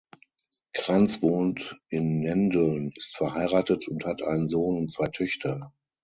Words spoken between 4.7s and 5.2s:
und zwei